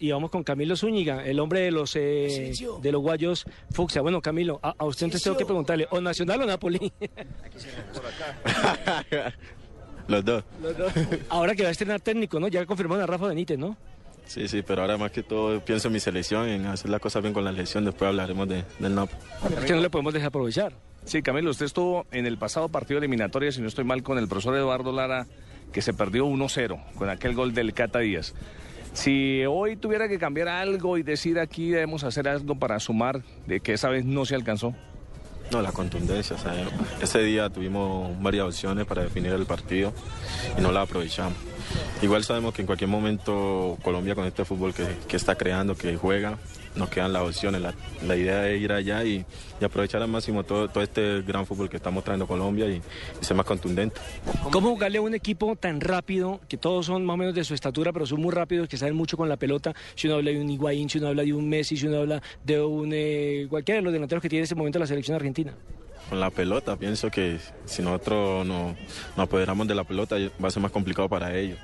[0.00, 4.00] Y vamos con Camilo Zúñiga, el hombre de los eh, de los guayos Fucsia.
[4.00, 6.90] Bueno, Camilo, a, a usted entonces tengo que preguntarle, ¿o Nacional o Napoli?
[10.08, 10.42] Los dos.
[10.60, 10.92] Los dos.
[11.28, 12.48] Ahora que va a estrenar técnico, ¿no?
[12.48, 13.76] Ya confirmaron a Rafa Benítez, ¿no?
[14.26, 17.22] Sí, sí, pero ahora más que todo pienso en mi selección, en hacer las cosas
[17.22, 17.84] bien con la selección.
[17.84, 19.10] Después hablaremos de, del NAP.
[19.58, 20.72] Es que no le podemos dejar aprovechar.
[21.04, 24.28] Sí, Camilo, usted estuvo en el pasado partido eliminatorio, si no estoy mal, con el
[24.28, 25.26] profesor Eduardo Lara,
[25.72, 28.34] que se perdió 1-0 con aquel gol del Cata Díaz.
[28.92, 33.60] Si hoy tuviera que cambiar algo y decir aquí debemos hacer algo para sumar de
[33.60, 34.74] que esa vez no se alcanzó.
[35.50, 36.38] No, la contundencia.
[36.38, 36.54] Sea,
[37.00, 39.92] ese día tuvimos varias opciones para definir el partido
[40.56, 41.34] y no la aprovechamos.
[42.02, 45.96] Igual sabemos que en cualquier momento Colombia con este fútbol que, que está creando, que
[45.96, 46.38] juega,
[46.76, 47.60] nos quedan las opciones.
[47.60, 47.74] La,
[48.06, 49.24] la idea es ir allá y,
[49.62, 52.80] aprovechar al máximo todo, todo este gran fútbol que está mostrando Colombia y,
[53.20, 54.00] y, ser más contundente.
[54.50, 57.54] ¿Cómo jugarle a un equipo tan rápido, que todos son más o menos de su
[57.54, 59.74] estatura, pero son muy rápidos, que saben mucho con la pelota?
[59.94, 62.22] Si uno habla de un Higuaín, si uno habla de un Messi, si uno habla
[62.44, 65.54] de un eh, cualquiera de los delanteros que tiene en este momento la selección argentina.
[66.10, 68.76] Con la pelota, pienso que si nosotros no,
[69.16, 71.58] nos apoderamos de la pelota va a ser más complicado para ellos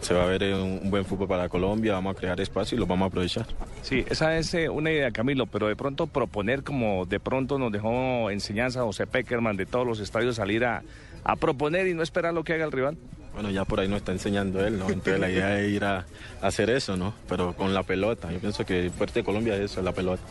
[0.00, 2.86] se va a ver un, buen fútbol para Colombia, vamos a crear espacio y lo
[2.86, 3.46] vamos a aprovechar.
[3.82, 7.70] Sí, esa es eh, una idea, Camilo, pero de pronto proponer como de pronto nos
[7.70, 10.82] dejó enseñanza José Peckerman de todos los estadios salir a,
[11.24, 12.96] a proponer y no esperar lo que haga el rival.
[13.34, 14.88] Bueno, ya por ahí no está enseñando él, ¿no?
[14.88, 16.04] Entonces la idea es ir a,
[16.42, 17.14] a hacer eso, ¿no?
[17.28, 18.32] Pero con la pelota.
[18.32, 20.22] Yo pienso que el fuerte de Colombia es eso, la pelota.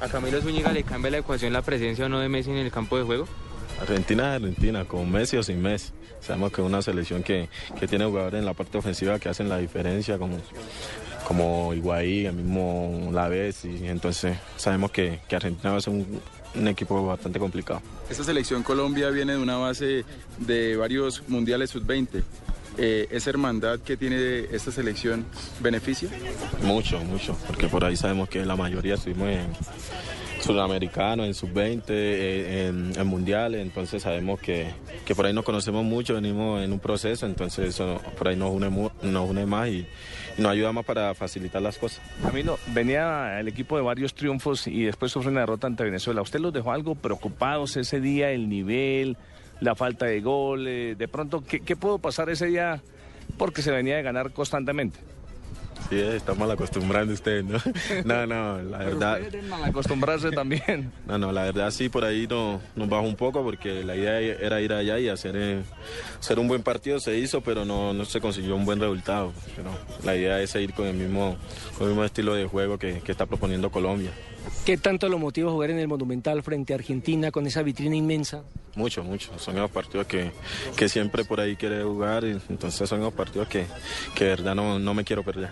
[0.00, 2.70] ¿A Camilo Zúñiga le cambia la ecuación la presencia o no de Messi en el
[2.70, 3.28] campo de juego?
[3.80, 5.90] Argentina es Argentina, con Messi o sin Messi.
[6.20, 9.48] Sabemos que es una selección que, que tiene jugadores en la parte ofensiva que hacen
[9.50, 10.38] la diferencia, como,
[11.26, 16.20] como Higuaín, el mismo Laves, y entonces sabemos que, que Argentina va a ser un,
[16.54, 17.82] un, equipo bastante complicado.
[18.08, 20.04] Esta selección Colombia viene de una base
[20.38, 22.22] de varios mundiales sub-20.
[22.78, 25.26] Eh, ¿Esa hermandad que tiene esta selección
[25.60, 26.08] beneficia?
[26.62, 29.48] Mucho, mucho, porque por ahí sabemos que la mayoría estuvimos en
[30.40, 34.68] sudamericano, en sub-20, eh, en, en, mundiales, entonces sabemos que,
[35.04, 38.50] que, por ahí nos conocemos mucho, venimos en un proceso, entonces eso por ahí nos
[38.50, 38.70] une,
[39.02, 39.86] nos une más y,
[40.38, 42.00] y nos ayuda más para facilitar las cosas.
[42.22, 46.22] Camilo, venía el equipo de varios triunfos y después sufre una derrota ante Venezuela.
[46.22, 49.16] ¿Usted los dejó algo preocupados ese día, el nivel,
[49.60, 50.66] la falta de gol?
[50.66, 52.82] Eh, de pronto, ¿qué, ¿qué pudo pasar ese día?
[53.38, 54.98] Porque se venía de ganar constantemente.
[55.88, 57.58] Sí, estamos mal acostumbrando ustedes, ¿no?
[58.04, 59.20] No, no, la verdad.
[59.48, 60.92] Mal acostumbrarse también.
[61.06, 64.20] No, no, la verdad sí, por ahí no, nos bajó un poco porque la idea
[64.20, 65.62] era ir allá y hacer, eh,
[66.20, 69.32] hacer un buen partido, se hizo, pero no, no se consiguió un buen resultado.
[69.56, 69.70] Pero
[70.04, 71.36] la idea es seguir con el mismo,
[71.76, 74.12] con el mismo estilo de juego que, que está proponiendo Colombia.
[74.64, 78.42] ¿Qué tanto lo motiva jugar en el Monumental frente a Argentina con esa vitrina inmensa?
[78.76, 79.30] Mucho, mucho.
[79.38, 80.30] Son esos partidos que,
[80.76, 83.66] que siempre por ahí quiere jugar, y entonces son esos partidos que,
[84.14, 85.50] que de verdad no, no me quiero perder.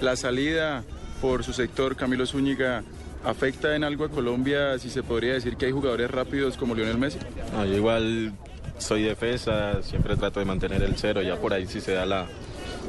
[0.00, 0.84] La salida
[1.20, 2.82] por su sector, Camilo Zúñiga,
[3.24, 6.98] ¿afecta en algo a Colombia si se podría decir que hay jugadores rápidos como Lionel
[6.98, 7.18] Messi?
[7.52, 8.32] No, yo igual
[8.78, 12.26] soy defensa, siempre trato de mantener el cero, ya por ahí si se da la,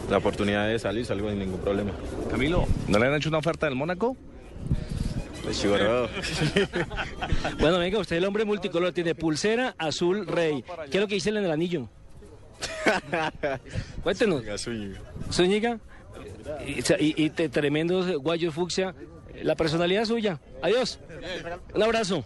[0.10, 1.92] la oportunidad de salir, salgo sin ningún problema.
[2.30, 4.18] Camilo, ¿no le han hecho una oferta del Mónaco?
[7.59, 10.64] bueno, venga, usted el hombre multicolor tiene pulsera azul rey.
[10.90, 11.90] ¿Qué es lo que dice en el anillo?
[14.04, 14.44] Cuéntenos.
[15.31, 15.80] Zúñiga.
[16.66, 18.96] Y, y, y tremendos guayos fucsia.
[19.42, 20.40] La personalidad suya.
[20.62, 21.00] Adiós.
[21.74, 22.25] Un abrazo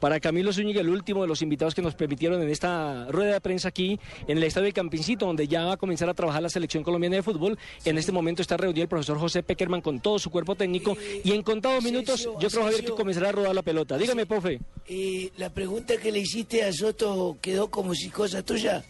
[0.00, 3.40] para Camilo Zúñiga, el último de los invitados que nos permitieron en esta rueda de
[3.40, 6.48] prensa aquí en el estadio de Campincito, donde ya va a comenzar a trabajar la
[6.48, 7.58] selección colombiana de fútbol.
[7.84, 11.32] En este momento está reunido el profesor José Peckerman con todo su cuerpo técnico y
[11.32, 13.98] en contados minutos yo creo Javier que comenzará a rodar la pelota.
[13.98, 14.60] Dígame, profe.
[14.88, 18.82] Eh, la pregunta que le hiciste a Soto quedó como si cosa tuya.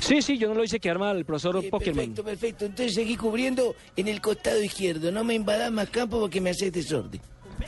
[0.00, 1.70] Sí, sí, yo no lo hice quedar mal, el profesor eh.
[1.70, 2.64] Perfecto, perfecto.
[2.64, 5.12] Entonces seguí cubriendo en el costado izquierdo.
[5.12, 7.20] No me invadas más campo porque me haces desorden.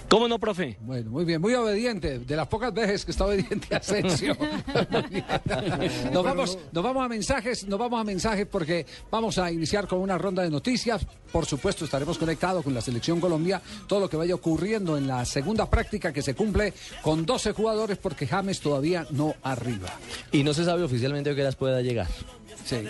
[0.09, 0.77] ¿Cómo no, profe?
[0.81, 2.21] Bueno, muy bien, muy obediente.
[2.21, 4.37] De las pocas veces que está obediente a Asensio.
[6.13, 9.99] nos, vamos, nos vamos a mensajes, nos vamos a mensajes porque vamos a iniciar con
[10.01, 11.05] una ronda de noticias.
[11.33, 15.25] Por supuesto, estaremos conectados con la selección Colombia, todo lo que vaya ocurriendo en la
[15.25, 16.73] segunda práctica que se cumple
[17.03, 19.89] con 12 jugadores porque James todavía no arriba.
[20.31, 22.07] Y no se sabe oficialmente qué las pueda llegar.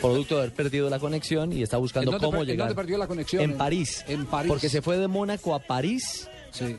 [0.00, 2.69] producto de haber perdido la conexión y está buscando ¿En dónde cómo per- en llegar.
[2.69, 3.43] dónde perdió la conexión?
[3.43, 4.05] En En- París.
[4.08, 4.49] en París.
[4.49, 6.28] Porque se fue de Mónaco a París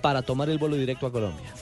[0.02, 1.54] para tomar el vuelo directo a Colombia.